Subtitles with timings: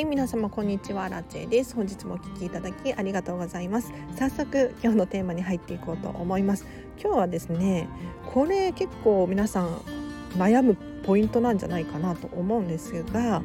[0.00, 1.10] はい皆様こんにちは。
[1.10, 1.74] ラチェです。
[1.74, 3.92] 本日もお聞きいただきありがとうございます。
[4.18, 6.64] 早速今日のテーマに入っていこうと思います。
[6.98, 7.86] 今日はですね
[8.32, 9.68] これ結構皆さん
[10.38, 10.74] 悩む
[11.04, 13.42] ポイントなんじゃないかなと思うんですが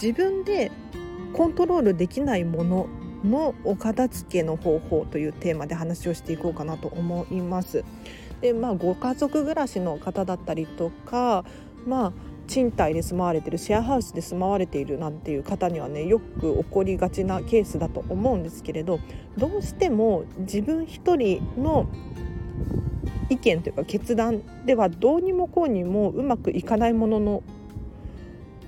[0.00, 0.72] 自分で
[1.34, 2.86] コントロールできないもの
[3.22, 7.84] のお片付けの方法というテーマで話をしていこうかなと思います。
[8.40, 11.44] でまあご家族暮らしの方だったりとか
[11.86, 19.00] まあ賃貸で住まわれてるシェアハウスで住まわれているなんていう方にはねよく起こりがちなケースだと思うんですけれど
[19.36, 21.86] どうしても自分一人の
[23.28, 27.42] 意見というか決断ではどうにもこうにもうまくいかないものの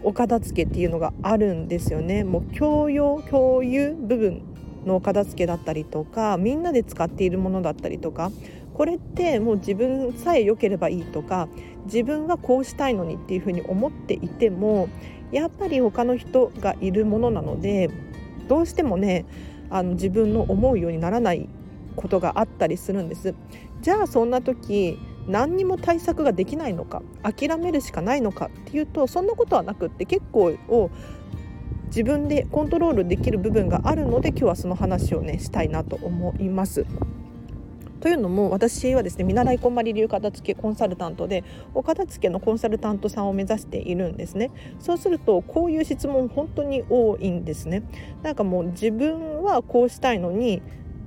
[0.02, 2.22] お片付けっていうのがあるんですよね。
[2.22, 4.42] もう共用共有部分
[4.86, 8.30] の片付けだったりとかみんなで使っているものだったりとか
[8.74, 11.48] これってもう自分さえ良ければいいとか
[11.86, 14.88] 自分はこうしたいのにっていうふうに思っていても
[15.32, 17.90] やっぱり他の人がいるものなので
[18.46, 19.26] どうしてもね
[19.70, 21.48] あの自分の思うようにならない
[21.96, 23.34] ことがあったりするんです。
[23.80, 30.90] じゃあそんな時何にも対策ができないのか諦めるしかないのかっていうとそんなことはなくって結構を
[31.98, 36.86] 自分でコントロールできる部分があるので今日はその話をねしたいなと思います。
[38.00, 41.42] というのも私はですね見習いこんまり流片付けコンサルタントで
[41.74, 44.52] お片付けのコンサルタントさんを目指しているんですね。
[44.78, 47.82] そうするとこういう質問本当に多いんですね。
[48.22, 50.62] なんかもう自分はこうしたいのに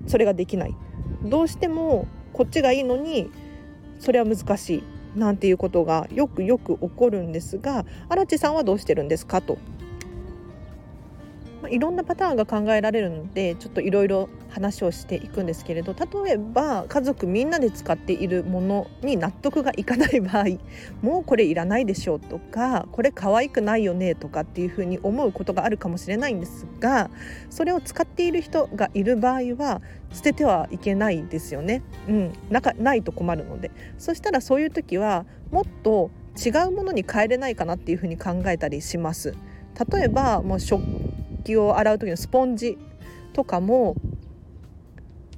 [0.07, 0.75] それができない。
[1.23, 3.31] どうしてもこっちがいいのに
[3.97, 4.83] それは難しい。
[5.15, 9.39] なんていうことがよくよく起こるんですが荒地さんはどうしてるんですか？
[9.41, 9.57] と。
[11.61, 20.45] まあ、いろんなパターンが考えられるのでちょっといろいろ話をしていくんですけれど例えば家族みんなで使っているものに納得がいかない場合
[21.01, 27.09] もうこれいらないでしょうとかこれ可愛くないよねとかっていうふうに思うことがあるかもしれないんですが
[27.49, 31.81] それを使っている人がいる場合は捨ててはいけないですよね。
[32.09, 36.11] うん、なかないと困るのでそしたらそういう時はもっと
[36.43, 39.33] 違うものに変えれないかなっていうふうに考えたりします。
[39.91, 40.83] 例えばもう食
[41.43, 42.77] 器を洗う時のスポンジ
[43.33, 43.95] とかも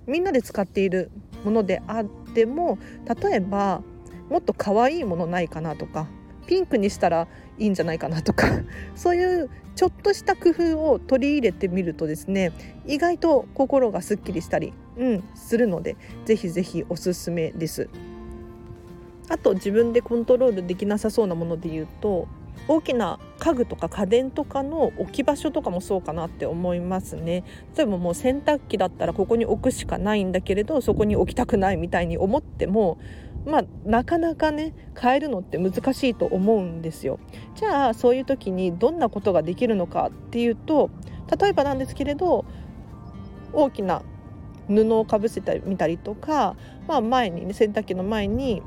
[0.08, 1.12] みんなで使っている
[1.44, 2.78] ものであっても
[3.22, 3.81] 例えば
[4.30, 6.08] もっと可愛いものないかなとか
[6.47, 7.28] ピンクにしたら
[7.58, 8.47] いいんじゃないかなとか
[8.96, 12.52] そういうちょっとした工夫を取り入れてみるとですね
[12.85, 17.90] 意外と心がすっきりしたり、うん、するのでぜひぜひおすすめです。
[19.30, 22.28] あと自分でコントロールできなさそうなもので言うと
[22.68, 27.43] 大きな家具とか家電とかの置き場所とかもそうかなって思いますね。
[27.75, 32.97] 例えばもう洗濯機だったらここに置くしかないんだけれどそこに置きたくないみたいに思っても
[33.45, 37.19] まあなかなかね変えるのって難しいと思うんですよ。
[37.55, 40.89] じゃあそういう時にどんなことができるのかっていうと
[41.37, 42.45] 例えばなんですけれど
[43.51, 44.03] 大きな
[44.69, 46.55] 布をかぶせてみたりとか、
[46.87, 48.63] まあ、前にね洗濯機の前に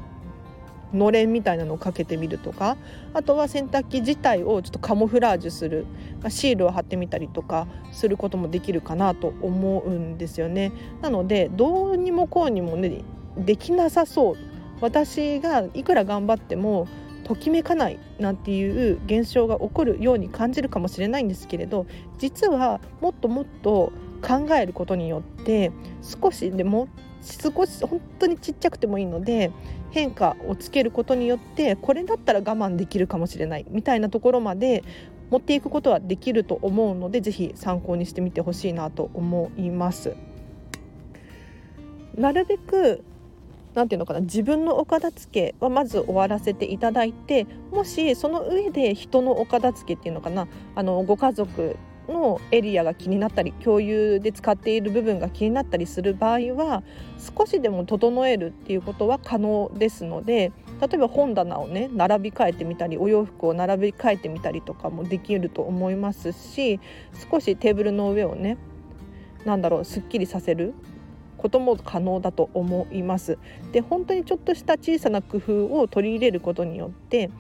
[0.93, 2.77] のれんみたいなのをかけてみるとか
[3.13, 5.87] あとは洗濯機自体をちょっとカモフラージュする、
[6.21, 10.73] まあ、シールを貼ってみたりとかすることもできるかなと思うんですよね。
[11.03, 13.03] なのでどうにもこうにもね
[13.37, 14.37] できなさそう
[14.81, 16.87] 私がいくら頑張っても
[17.25, 21.87] ときめかないなんていう現象が起こるように感じるかもしれないんですけれど
[22.19, 25.73] 実はもっともっと考えることによって
[26.03, 26.89] 少しでも
[27.23, 29.51] 少し本当にちっちゃくてもいいので
[29.91, 34.85] 変化をつけることによってこれだったら我慢できるかもしれないみたいなところまで
[35.31, 40.15] 持っていくことはできると思うのでぜひ参考にしてみてほしいなと思います。
[42.17, 43.03] なるべく
[43.75, 51.77] なんていうのかな自分のお片付けはまず終わらせていただいてもしその上で人のお片付けっていうのかなあのご家族
[52.09, 56.83] のエリアが気になったり共有で使っている部分が気になったりする場合は
[57.19, 66.81] 少しでも整えるっていうことは可能ですので例えば本棚をね並び替えてみたりお洋服を並び替えてみたりとかもできると思いますし
[67.31, 68.59] 少しテーブルの上をね
[69.45, 70.75] 何だろうすっきりさせる
[71.37, 73.39] ことも可能だと思います。
[73.71, 77.31] で本当にちょっとした小さな工夫を取り入れることによって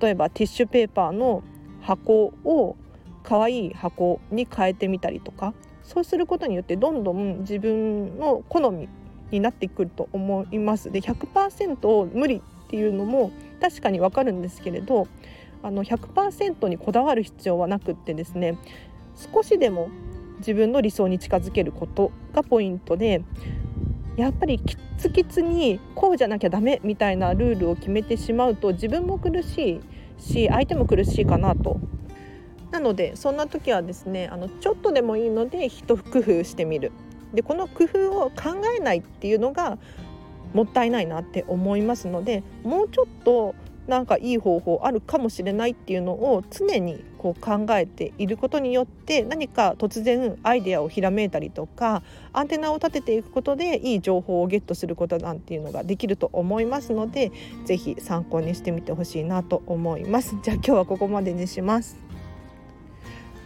[0.00, 1.42] 例えばティッシュペーパーの
[1.82, 2.76] 箱を
[3.32, 8.90] 可愛い箱に変えてみたりとかそうすることによってどんどん自分の好み
[9.30, 10.92] になってくると思います。
[10.92, 15.08] で100%無理っていうのも確かにわかるんですけれど
[15.62, 18.58] あの100%にこだわる必要はなくってですね
[19.32, 19.88] 少しでも
[20.40, 23.22] 自分の理想に近づけることがポイントで
[24.18, 29.80] やっぱりキツキツにこうじゃなきゃダメみたいなルールを決めてしまうと自分も苦し
[30.18, 31.80] いし相手も苦しいかなと
[32.72, 36.90] なのでそんな時はですねあのちょっとでもいいので一工夫してみる
[37.32, 39.78] でこの工夫を考えないっていうのが
[40.54, 43.54] もったいないなって思いますのでもうちょっと
[43.86, 52.02] なんかいい方法あるかもしれないっていうのを常にこう考えていることによって何か突然アイデアをひらめいたりとか
[52.32, 57.32] アンテナを立てていくことでいい情報をゲットすることなんていうのができると思いますので
[57.64, 60.36] 是非参考にしてみてほしいなと思います。
[60.42, 62.11] じゃあ今日はここまでにします。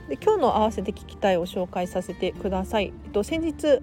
[0.09, 2.93] で今日の合わせて聞きたいを紹介させてください。
[3.05, 3.81] えっと、先日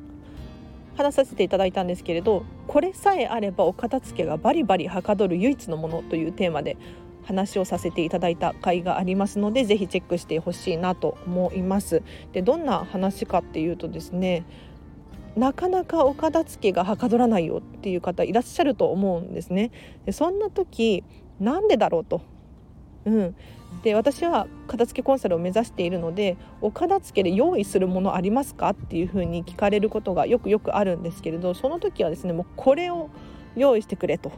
[0.95, 6.77] 話させていただいたんですけれどこれさえあればお片付けがバリバリはかどる唯一のものというテーマで
[7.25, 12.03] 話をさせていただいた回がありますのでぜひチェックしてほしいなと思います。
[12.31, 14.45] でどんな話かっていうとですね
[15.35, 19.71] なかなかお片付けがはかどらないよっていう方いらっしゃると思うんですね。
[20.05, 21.03] でそんな時
[21.39, 22.21] なんでだろうと、
[23.05, 23.35] うん、
[23.83, 33.09] で私は片付けコンサルを目指しているのでお片付けで用意するものありますかっていうふうに聞かれることがよくよくあるんですけれどその時はですねもうこれを
[33.55, 34.31] 用意してくれと。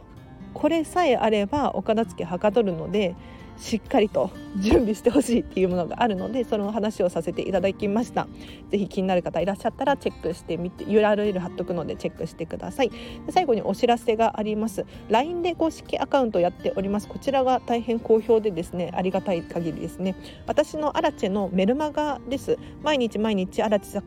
[0.52, 3.14] これさえあればお片付けはかどるので
[3.58, 8.26] しっかりと準備してほしいっていうものがあるのでその話をさせていただきました。
[8.70, 12.90] ぜひ気になる方いらっしゃったらチェックしてみて URL 貼っとくのでチェックしてください。
[13.30, 14.84] 最後にお知らせがあります。
[15.08, 17.08] LINE で公式アカウントやっております。
[17.08, 20.16] こちらが大変好評でですねありがたい限りですね。
[20.46, 22.58] 私のアラチェのメルマガです。
[22.82, 24.02] 毎日毎日アラチェ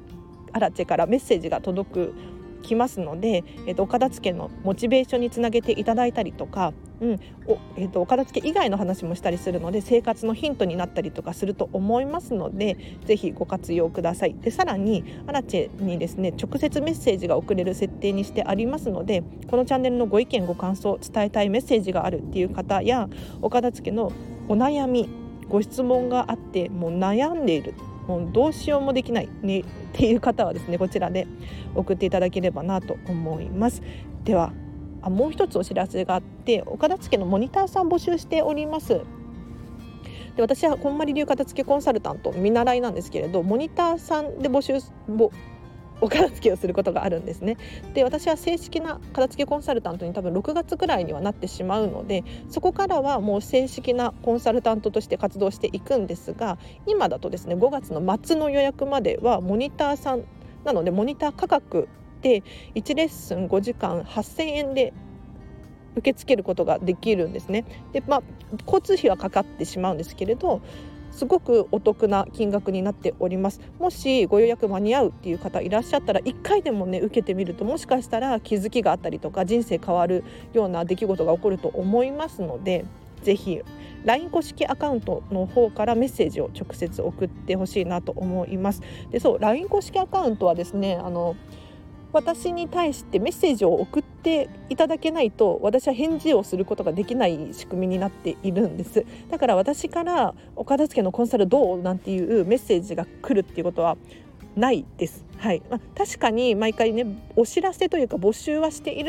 [0.51, 2.13] アラチェからメッセージが届く
[2.59, 14.35] きますので、えーと、お片付けのモチベーションにつなげていただいたりとか、うんおえーと、お片付け以外の話もしたりするので生活のヒントになったりとかすると思いますのでぜひご活用ください。
[14.35, 23.09] でさらにアラチェにですね直接メッセージが送れる設定にしてありますのでこのチャンネルのご意見ご感想伝えたいメッセージがあるっていう方や
[23.41, 24.11] お片付けの
[24.47, 25.09] お悩み
[25.47, 27.73] ご質問があってもう悩んでいる
[28.09, 29.63] もうどうしようもできない、ね、っ
[29.93, 31.27] ていう方はですねこちらで
[31.75, 33.83] 送っていただければなと思います。
[34.23, 34.51] では
[35.03, 39.01] あもう一つお知らせがあって岡田付のモニターさん募集しております。
[40.35, 44.79] で私はこんまり流片付けコンサルタント見習いなんですけれどモニターさんで募集
[46.01, 47.57] お片付けをすることがあるんですね
[47.93, 56.57] で私は正式な片付けコンサルタントに多分6月くらいにはなってしまうのでそこからはもう正式なコンサルタントとして活動していくんですが
[56.87, 60.23] 今だとですね5月の末の予約まではモニターさん
[60.63, 61.87] なのでモニター価格
[62.21, 62.43] で
[62.75, 64.93] 1レッスン5時間8000円で
[65.95, 67.65] 受け付けることができるんですね。
[67.93, 68.23] でまあ
[68.65, 70.61] 交通費はかかってしまうんですけれど
[71.11, 73.61] すごくお得な金額になっております。
[73.79, 80.23] もしご予約間に合うっていう方いらっしゃったら1回でもね受けてみるともしかしたら気づきがあったりとか人生変わる
[80.53, 82.85] ような出来事が起こると思いますので
[83.23, 83.61] ぜひ
[84.05, 88.81] LINE 公式アカウントの方からメッセージを直接送ってほしいなと思います。
[89.11, 91.35] でそう LINE 公式アカウントはですねあの
[92.11, 103.97] 私に対してメッセージを送っていただけないと私は返事をすることができない仕組みになっているんですだから私からお片付けのコンサルどうなんていうメッセージが来るっていうことは
[104.55, 105.25] ないです。
[105.37, 109.05] はい、まあ、確かに毎回ねお知らせというか募集はしてい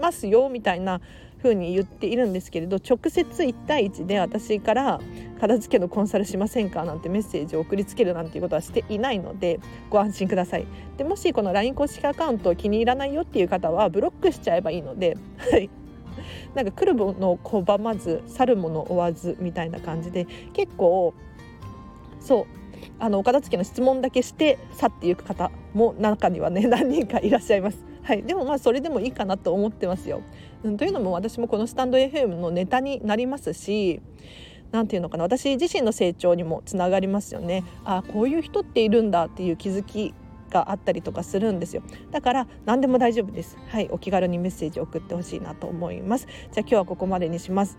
[0.00, 1.00] ますよみたいな
[1.44, 5.00] 風に言っているんですけれど直接1対1で私から
[5.38, 9.60] 片付けのコンサルしませんかなんてメッセージを送りつけるなんていうことはしていないので
[9.90, 10.66] ご安心ください。
[10.96, 15.68] でもしこの LINE 公式アカウント気に入らないよっていう方はブロックしちゃえばいいのではい。
[16.54, 21.12] なんか来るものを拒まず去るもの追わずみたいな感じで結構
[22.20, 22.63] そう
[22.98, 27.84] あのお片付けの質問だけして去っていく方も中にはね 何人かいらっしゃいます。
[28.02, 30.20] はい、でもまあそれでもいいかなと思ってますよ。
[30.62, 34.00] うん、というのも私もこのスタンド FM のネタになりますし
[34.72, 37.64] 何て言うのかな私自身の成長にもつながりますよね。
[37.84, 40.14] あこういう人っているんだっていう気づき
[40.54, 47.76] があったりとかするんですよだから何でも大丈夫ですはいお気軽にメッセージを送ってほしいなと思いますじゃあ今日はここまでにします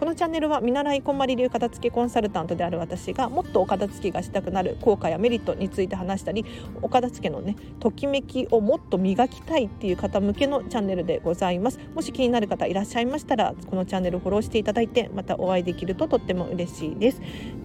[0.00, 6.46] このチャンネルは見習いこんまり流片付けコンサルタントである私がもっとお片付けがしたくなる効果やメリットについて話したり
[6.80, 11.78] お片付けのねときめきをもっと磨きたいっていう方向けのチャンネルでございます。
[11.94, 17.20] もし気になる方いらっしゃいましたらこのチャンネルフォローしていただいてまたお会いできるととっても嬉しいです。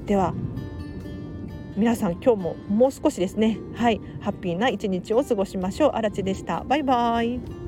[0.05, 0.33] では
[1.77, 3.59] 皆さん今日ももう少しですね。
[3.75, 4.01] はい。
[4.19, 5.91] ハッピーな一日を過ごしましょう。
[5.91, 6.65] あらちでした。
[6.67, 7.64] バイバイ。